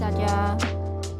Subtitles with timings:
[0.00, 0.56] 大家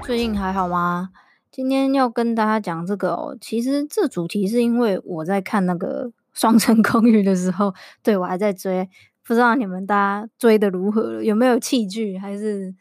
[0.04, 1.10] 最近还好吗？
[1.50, 3.36] 今天要跟大家讲这个哦。
[3.40, 8.88] 其实这主题是因为我在看那个《双层公寓》的时候， 对，我还在追，
[9.24, 11.24] 不知道你们大家追得如何了？
[11.24, 12.18] 有没有弃剧？
[12.18, 12.74] 还是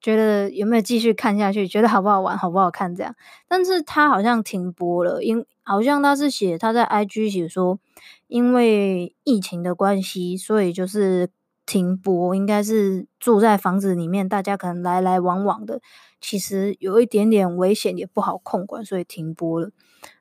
[0.00, 1.66] 觉得有没有继续看下去？
[1.66, 2.38] 觉得好不好玩？
[2.38, 2.94] 好不好看？
[2.94, 3.14] 这样？
[3.48, 7.80] 但是他好像停播了，因好像他是写他在 IG 写说，
[8.28, 11.28] 因为疫情的关系，所以就是
[11.70, 15.80] 停播，应该是住在房子里面，大家可能来来往往的。
[16.20, 19.70] 其实有一点点危险，也不好控管，所以停播了。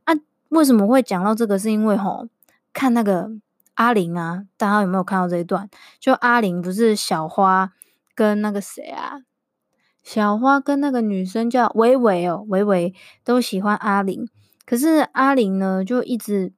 [0.03, 0.13] 啊，
[0.49, 1.57] 为什么会讲到这个？
[1.57, 2.27] 是因为吼，
[2.71, 3.31] 看那个
[3.73, 5.67] 阿玲啊，大家有没有看到这一段？
[5.99, 7.73] 就阿玲不是小花
[8.13, 9.21] 跟那个谁啊？
[10.03, 14.29] 小花跟那个女生叫维维哦，维维都喜欢阿玲，
[14.67, 16.53] 可是阿玲呢，就一直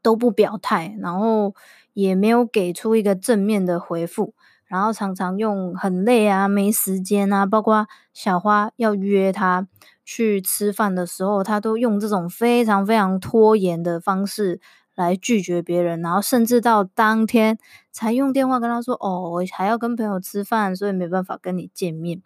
[0.00, 1.54] 都不表态，然后
[2.00, 4.34] 也没有给出一个正面的回复。
[4.66, 9.66] 然后常常用很累啊、没时间啊，包括小花要约他
[10.04, 14.60] 去吃饭的时候，他都用这种非常非常拖延的方式
[14.94, 17.58] 来拒绝别人，然后甚至到当天
[17.90, 22.20] 才用电话跟他说：“哦，我还要跟朋友吃饭，所以没办法跟你见面。”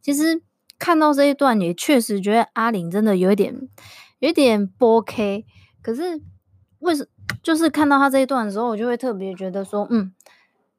[0.00, 0.42] 其实
[0.78, 3.68] 看到这一段，也确实觉得阿玲真的有点
[4.20, 5.44] 有点不 OK。
[5.82, 6.22] 可是
[6.80, 7.06] 为什
[7.42, 10.12] 就是看到他这一段的时候，我就会特别觉得说，嗯。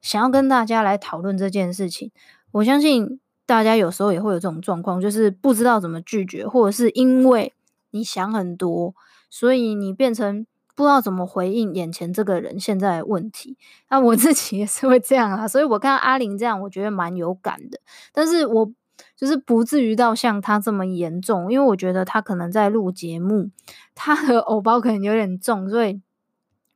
[0.01, 2.09] 想要跟大家来讨论这件事情，
[2.53, 7.53] 我相信大家有时候也会有这种状况，就是不知道怎么拒绝，或者是因为
[7.91, 8.95] 你想很多，
[9.29, 13.55] 所以你变成不知道怎么回应眼前这个人现在的问题。
[13.91, 17.79] 那我自己也是会这样啊，所以我看到阿玲这样，我觉得蛮有感的。
[18.11, 18.71] 但是我
[19.15, 23.49] 就是不至于到像他这么严重，因为我觉得他可能在录节目，
[23.95, 26.01] 他的偶包可能有点重，所以。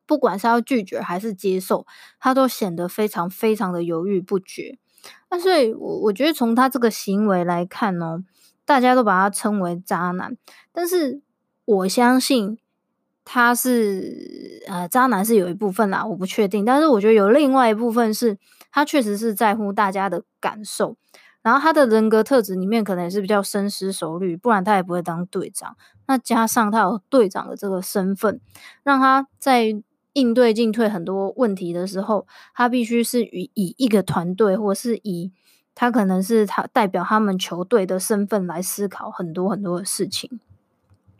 [0.08, 1.88] 不管是要拒绝还是接受，
[2.20, 4.78] 他都显得非常非常的犹豫不决。
[5.32, 8.24] 那所以，我我觉得从他这个行为来看呢，
[8.66, 10.38] 大家都把他称为渣男。
[10.72, 11.22] 但是
[11.66, 12.60] 我相信
[13.24, 16.64] 他是呃渣男是有一部分啦，我不确定。
[16.64, 18.38] 但是我觉得有另外一部分是
[18.72, 20.96] 他确实是在乎大家的感受。
[21.46, 25.78] 然后他的人格特质里面可能也是比较深思熟虑，不然他也不会当队长。
[26.08, 28.42] 那加上他有队长的这个身份，
[28.82, 29.80] 让他在
[30.14, 32.26] 应对进退很多问题的时候，
[32.56, 35.32] 他必须是以以一个团队，或是以
[35.76, 40.40] 他可能是他代表他们球队的身份来思考很多很多的事情。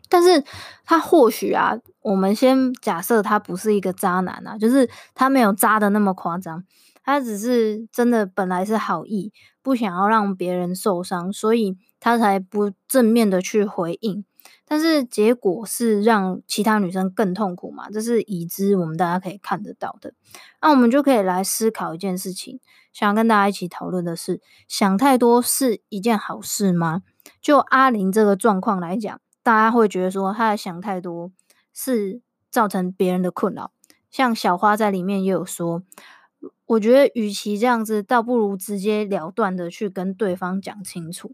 [0.08, 0.42] 但是
[0.84, 6.64] 他或许啊，我们先假设他不是一个渣男啊，就是他没有渣的那么夸张，
[7.06, 14.24] 他只是真的本来是好意，不想要让别人受伤，所以他才不正面的去回应。
[14.64, 17.88] 但是结果是让其他女生更痛苦嘛？
[17.88, 20.12] 这是已知，我们大家可以看得到的。
[20.60, 22.58] 那我们就可以来思考一件事情，
[22.92, 27.02] 想要跟大家一起讨论的是：想太多是一件好事吗？
[27.40, 31.30] 就阿玲这个状况来讲，大家会觉得说她的想太多
[31.72, 33.70] 是造成别人的困扰。
[34.10, 35.82] 像小花在里面也有说，
[36.66, 41.32] 我觉得与其这样子，倒不如直接了断的去跟对方讲清楚。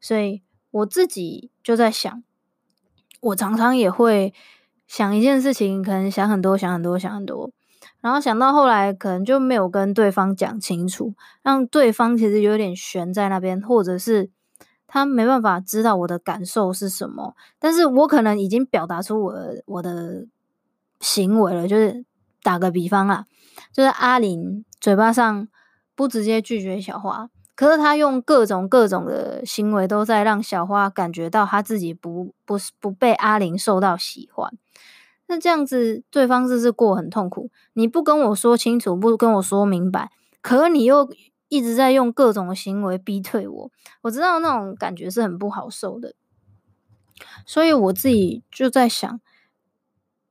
[0.00, 2.22] 所以我自己就在想。
[3.20, 4.32] 我常常也会
[4.86, 7.50] 想一件事情，可能想很多，想很多，想很多，
[8.00, 14.30] 然后想到后来，可能就没有跟对方讲清楚，让对方其实有点悬在那边，或者是
[14.86, 19.34] 他没办法知道我的感受是什么，但是我可能已经表达出我
[19.66, 20.28] 我的
[21.00, 22.04] 行为了，就是
[22.44, 23.26] 打个比方啦，
[23.72, 25.48] 就是阿玲嘴巴上
[25.94, 27.30] 不直接拒绝小花。
[27.54, 34.56] 可是他用各种各种的行为，都在让小花感觉到他自己不不不被阿玲受到喜欢。
[35.26, 37.50] 那这样子，对方是不是过很痛苦？
[37.72, 41.12] 你不跟我说清楚，不跟我说明白，可你又
[41.48, 43.70] 一直在用各种行为逼退我。
[44.02, 46.14] 我知道那种感觉是很不好受的，
[47.44, 49.20] 所以我自己就在想，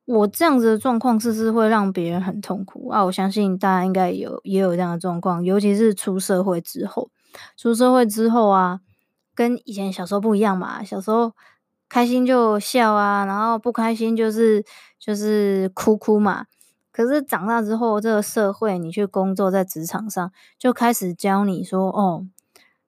[0.08, 3.06] 我这样子的状况是不是会让别人很痛苦啊？
[3.06, 7.12] 我相信大家应该有也有这样的状况，尤其是出社会之后，
[7.56, 8.80] 出社会之后啊，
[9.36, 11.34] 跟以前小时候不一样嘛，小时候。
[11.90, 14.62] 开心就笑啊，然后不开心就是
[15.00, 16.46] 就是哭哭嘛。
[16.92, 22.28] 可是长大之后，这个社会你去工作，在职场上就开始教你说：“哦，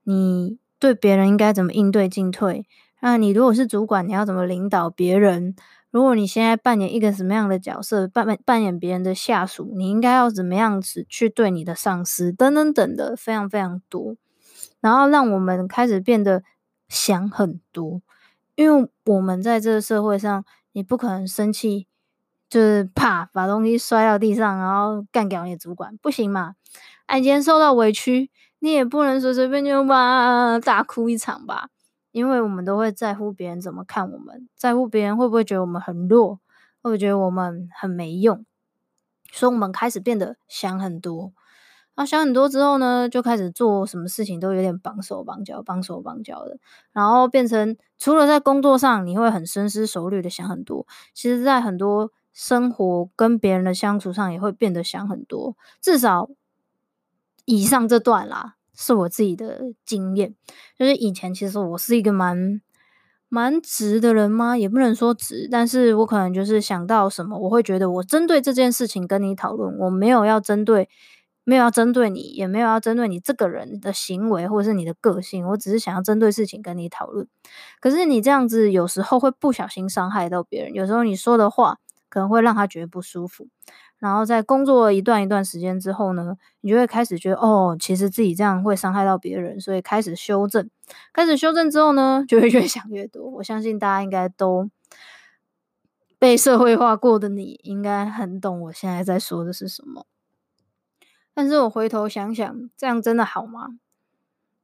[0.04, 2.66] 你对别人应该怎么应对进退？
[3.00, 5.56] 那你如果是主管，你要怎么领导别人？
[5.92, 12.32] 如果你现在扮演一个什么样的角色，扮扮扮演别人的下属，你应该要怎么样子去对你的上司？
[12.32, 14.16] 等等等的，非常非常多。
[14.80, 16.44] 然后让我们开始变得
[16.88, 18.02] 想很多。”
[18.56, 20.44] 因为我们在这个社会上，
[20.74, 21.88] 你不可能生气，
[22.50, 26.56] 就是啪把东西摔到地上，然后干掉你的主管，不行嘛？
[27.06, 31.70] 哎，今天受到委屈，你也不能随随便就吧大哭一场吧？
[32.12, 36.42] 因为我们都会在乎别人怎么看我们，在乎别人会不会觉得我们很弱，会
[36.84, 38.46] 不会觉得我们很没用，
[39.32, 41.34] 所以我们开始变得想很多。
[41.96, 46.58] 然后想很多之后呢，就开始做什么事情都有点绑手绑脚、绑手绑脚的，
[46.94, 55.58] 然后变成除了在工作上你会很深思熟虑的想很多，其实在很多生活跟别人的相处上也会变得想很多。
[55.82, 56.30] 至少
[57.44, 60.34] 以上这段啦，是我自己的经验，
[60.78, 62.62] 就是以前其实我是一个蛮
[63.28, 64.58] 蛮直的人吗？
[64.58, 70.90] 也不能说直，但是我可能就是想到什么，我会觉得我针对这件事情跟你讨论，我没有要针对。
[71.46, 77.28] 没有要针对你，也没有要针对你这个人的行为或者是你的个性，我只是想要针对事情跟你讨论。
[77.80, 81.78] 可是你这样子有时候会不小心伤害到别人，有时候你说的话
[82.08, 83.48] 可能会让他觉得不舒服。
[84.00, 90.70] 然后在工作一段一段时间之后呢，你就会开始觉得哦，其实自己这样会伤害到别人，所以开始修正。
[91.12, 93.30] 开始修正之后呢，就会越想越多。
[93.30, 94.70] 我相信大家应该都
[96.18, 100.06] 被社会化过的你，应该很懂我现在在说的是什么。
[101.34, 103.80] 但是我回头想想，这样真的好吗？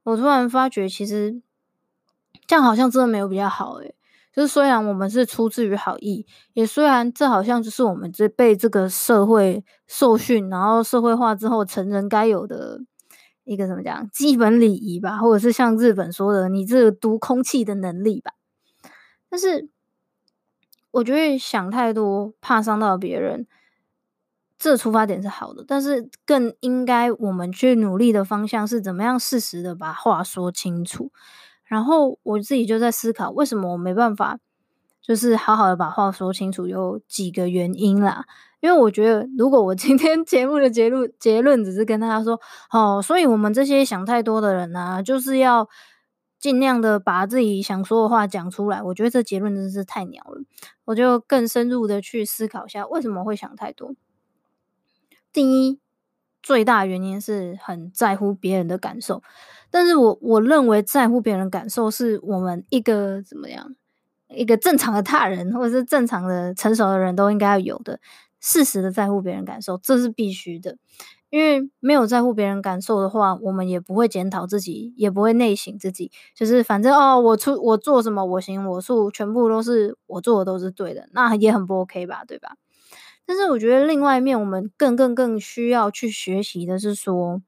[0.04, 1.42] 我突然发觉，其实
[2.48, 3.96] 这样好像真的没有比较好诶。
[4.36, 12.82] 就是虽然我们是出自于好意，也虽然这好像就是我们这被这个社会受训，然后社会化之后成人该有的
[13.46, 18.34] 一个怎么讲基本礼仪吧，或者是像日本说的，你这个读空气的能力吧。
[19.30, 19.70] 但是
[20.92, 23.48] 我觉得想太多，怕伤到别人。
[24.58, 31.12] 这出发点是好的，但是更应该我们去努力的方向是怎么样适时的把话说清楚。
[31.66, 34.40] 然后我自己就在思考，为什么我没办法，
[35.02, 38.26] 就是好好的把话说清楚，有几个原因啦。
[38.62, 42.40] 因为我觉得，如果我今天 节目的结论结论只是跟大家说，
[42.72, 45.68] 哦，所以我们这些想太多的人啊，就是要
[46.40, 48.82] 尽量的把自己想说的话讲出来。
[48.82, 50.42] 我觉得这结论真是太鸟了。
[50.86, 53.94] 我就更深入的去思考一下，为什么会想太多。
[55.32, 55.80] 第一，
[56.45, 59.24] 最大原因是很在乎别人的感受，
[59.71, 63.74] 但是我我认为在乎别人感受是我们一个怎么样，
[64.30, 68.00] 一个正常的大人或者是正常的成熟的人都应该要有的，
[68.39, 70.77] 适时的在乎别人感受，这是必须的。
[71.31, 82.56] 因为没有在乎别人感受的话，我们也不会检讨自己，也不会内省自己，就是反正哦，我出我做什么我行我素，全部都是我做的都是对的，那也很不 OK 吧，对吧？
[83.26, 87.42] 但是我觉得另外一面，我们更更更需要去学习的是说，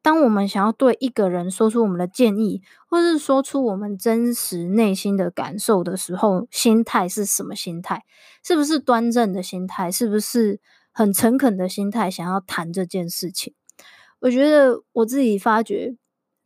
[0.00, 8.04] 当我们想要对一个人说出我们的建议，或是说出我们真实内心的感受的时候，心态是什么心态？
[8.42, 9.90] 是不是端正的心态？
[9.90, 12.10] 是不是很诚恳的心态？
[12.10, 13.54] 想要谈这件事情？
[14.20, 15.96] 我觉得我自己发觉，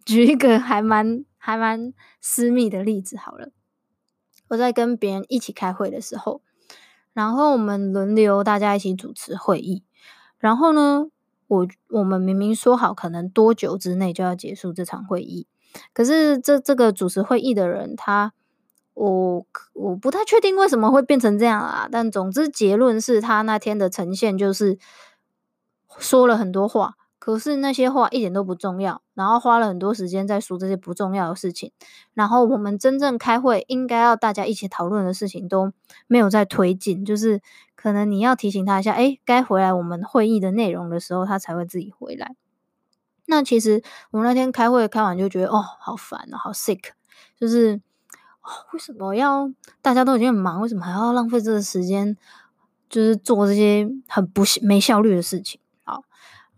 [0.05, 3.51] 举一个还蛮还蛮私密的例子好了，
[4.49, 6.43] 我在跟别人一起开会的时候。
[7.19, 9.83] 然后我们轮流，大家一起主持会议。
[10.39, 11.09] 然后呢，
[11.49, 15.49] 我我们明明说好，可能多久之内就要结束这场会议。
[15.93, 18.33] 可是这这个主持会议的人，他
[18.95, 21.89] 我我不太确定为什么会变成这样啊。
[21.91, 24.79] 但总之结论是他那天的呈现就是
[25.99, 26.98] 说了很多话。
[27.29, 31.73] 可是那些话一点都不重要，然后花了很多时间在说这些不重要的事情，
[32.15, 35.71] 然后我们真正开会应该要大家一起讨论的事情都
[36.07, 37.43] 没有在推进，就是
[37.77, 42.35] 可能你要提醒他一下，诶，该回来我们会议的内容的时候，他才会自己回来。
[43.27, 46.81] 那其实我们那天开会开完就觉得，哦，好烦啊，好 sick，
[47.39, 47.79] 就是，
[48.41, 52.17] 哦，为什么要大家都已经很忙，为什么还要浪费这个时间，
[52.89, 55.61] 就是做这些很不没效率的事情？
[55.85, 56.05] 好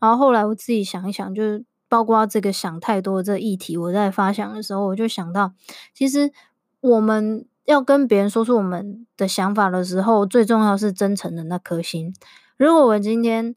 [0.00, 5.52] 然后后来我自己想一想，就是包括这个想太多这议题，我在发想的时候，我就想到，
[5.94, 6.32] 其实
[6.80, 12.14] 我们要跟别人说出我们的想法的时候，最重要是真诚的那颗心。
[12.56, 13.54] 如果我今天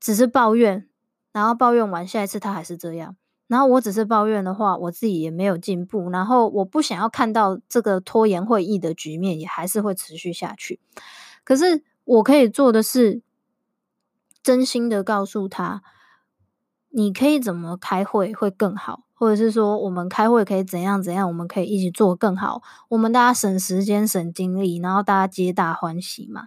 [0.00, 0.88] 只是抱怨，
[1.32, 3.16] 然后抱怨完下一次他还是这样，
[3.48, 10.80] 然后我只是抱怨的话，我自己也没有进步，然后我不想要看到这个拖延会议的局面也还是会持续下去。
[11.42, 13.22] 可是我可以做的是，
[14.44, 15.82] 真心的告诉他。
[16.96, 26.46] 你可以怎么开会会更好，或者是说我们开会可以怎样怎样，我们可以一起做更好，我们大家省时间省精力，然后大家皆大欢喜嘛。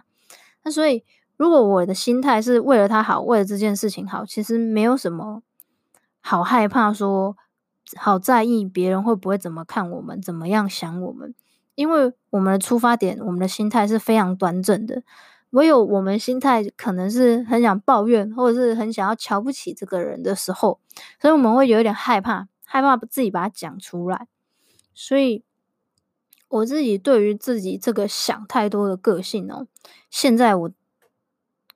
[0.62, 1.04] 那所以
[1.36, 5.42] 如果我的心态是为了他好，为了这件事情好，其实没有什么
[6.22, 7.36] 好害怕说，
[7.98, 11.34] 好在意别人会不会怎么看我们，怎么样想我们，
[11.74, 15.02] 因为我们的出发点，我们的心态是非常端正的。
[15.50, 20.78] 唯有我们心态可能是很想抱怨，或者是很想要瞧不起这个人的时候，
[21.18, 24.26] 所以我们会有一点害怕，害怕自己把它讲出来。
[24.92, 25.42] 所以
[26.48, 29.66] 我自己对于自己这个想太多的个性哦，
[30.10, 30.70] 现在我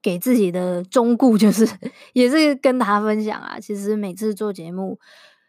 [0.03, 1.67] 给自己的忠告就是，
[2.13, 3.59] 也是跟大家分享啊。
[3.59, 4.99] 其实每次做节目，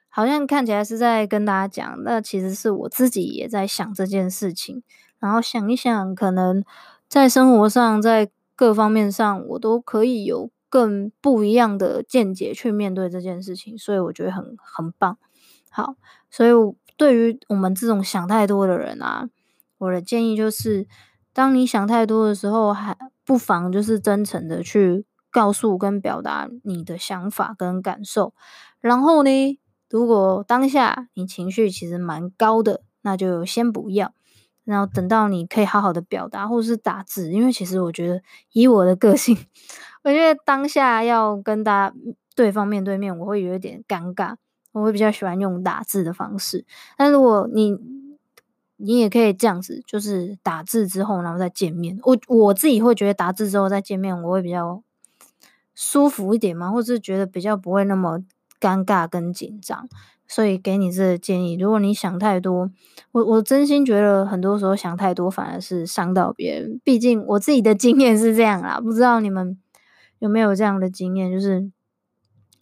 [0.08, 4.82] 好像看起来是在跟大家讲，那其实是我自己也在想这件事情，
[5.20, 6.64] 然后想一想，可能。
[7.14, 15.20] 在生活上，在各方面上，我都可以有更不一样的见解去面对这件事情，所以我觉得很很棒。
[15.70, 15.96] 好，
[16.32, 16.50] 所以
[16.98, 19.30] 对于我们这种想太多的人啊，
[19.78, 20.88] 我的建议就是，
[21.32, 28.34] 当你想太多的时候，还不妨就是真诚的去告诉跟表达你的想法跟感受。
[28.80, 34.16] 然后呢，如果当下你情绪其实蛮高的，那就先不要。
[34.66, 38.22] 然后等到你可以好好的表达，或者是打字，因为其实我觉得
[38.54, 39.38] 以我的个性，
[40.04, 41.96] 我觉得当下要跟大家
[42.36, 44.36] 对方面对面，我会有一点尴尬，
[44.72, 46.66] 我会比较喜欢用打字的方式。
[46.98, 47.78] 但如果你
[48.78, 54.82] 你也可以这样子，就是打字之后然后再见面，我我自己会觉得打字之后再见面，我会比较
[55.76, 58.20] 舒服一点嘛，或是觉得比较不会那么
[58.60, 59.88] 尴尬跟紧张。
[60.34, 62.72] 所以给你这个建议，如果你想太多，
[63.12, 66.82] 我我真心觉得很多时候想太多反而是伤到别人。
[66.84, 69.60] 毕竟我自己的经验是这样啦，不知道你们
[70.18, 71.32] 有没有这样的经验？
[71.32, 71.72] 就是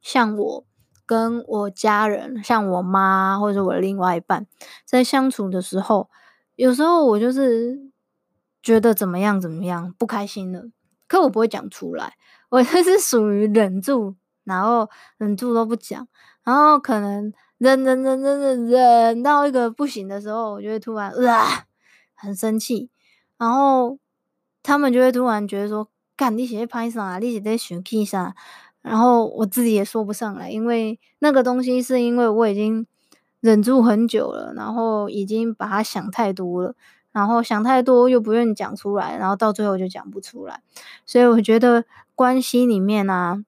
[0.02, 0.66] 像我
[1.06, 4.46] 跟我家人，像我妈或者我另外一半
[4.84, 6.10] 在相处的时候，
[6.58, 7.80] 有时候我就是
[8.62, 10.66] 觉得怎么样怎么样不开心了，
[11.08, 12.16] 可我不会讲出来，
[12.50, 16.06] 我 就是属于忍住，然后忍住都不讲，
[16.44, 17.34] 然后可能。
[17.62, 21.66] 忍忍忍忍忍忍到一个不行的时候，我就会突然啊，
[22.16, 22.90] 很生气，
[23.38, 24.00] 然后
[24.64, 27.20] 他们就会突然觉得说：“干，你是在拍啥？
[27.20, 28.34] 你是在生气啥？”
[28.82, 32.88] 然后我自己也说不上来，因为那个东西是因为我已经
[33.42, 36.74] 忍住很久了，然后已经把它想太多了，
[37.12, 40.64] 然后想太多又不愿意讲出来，然后到最后就讲不出来。
[41.06, 43.46] 所以我觉得关系里面啊。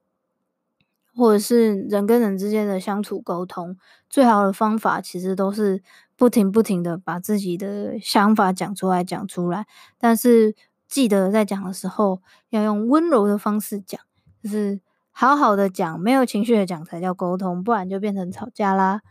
[1.15, 3.77] 或者是人跟人之间的相处沟通，
[4.09, 5.81] 最好的方法其实都是
[6.15, 9.65] 不停不停的把自己的想法讲出来，讲出来。
[9.97, 10.55] 但是
[10.87, 13.99] 记得在讲的时候要用温柔的方式讲，
[14.43, 14.79] 就是
[15.11, 19.01] 好好的讲，没有情绪的讲才叫沟通，不然就变成吵架啦。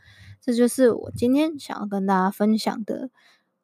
[0.40, 3.10] 这就是我今天想要跟大家分享的。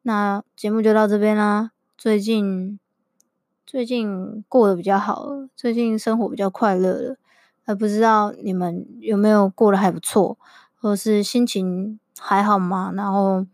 [0.03, 1.71] 那节目就到这边啦。
[1.97, 2.79] 最近
[3.65, 5.27] 最近过得比较好，
[5.57, 7.17] 最近生活比较快乐了。
[7.69, 10.39] 还不知道你们有没有过得还不错，
[10.81, 12.91] 或是心情还好吗？
[12.95, 13.45] 然后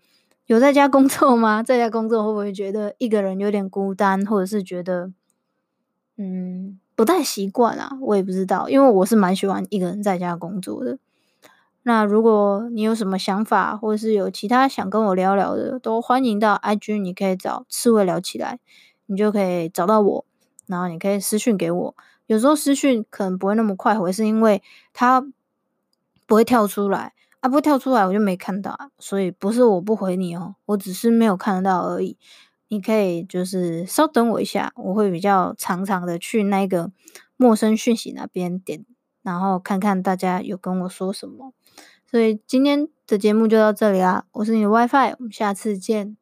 [0.46, 1.62] 有在家工作吗？
[1.62, 5.12] 在家工作会不会觉得一个人有点孤单，或者是觉得
[6.16, 7.98] 嗯不太习惯啊？
[8.00, 10.98] 我也不知道，因为我是蛮喜欢一个人在家工作的。
[11.84, 18.60] 那如果你有什么想法，或者是有其他想跟我聊聊的，都欢迎到 IG，你可以找刺猬聊起来，
[19.08, 20.26] 你就可以找到我，
[20.68, 21.96] 然后你可以私讯给我。
[22.28, 24.62] 有时候私讯可能不会那么快回，是因为
[24.94, 25.26] 它
[26.26, 32.18] 不会跳出来啊，不跳出来我就没看到啊，所以不是我不回你哦，我只是没有看得到而已。
[32.68, 36.92] 你可以就是稍等我一下，我会比较常常的去那个
[37.38, 38.84] 陌生讯息那边点，
[39.22, 41.54] 然后看看大家有跟我说什么。
[42.10, 46.18] 所以今天的节目就到这里啦，我是你的 WiFi，我们下次见。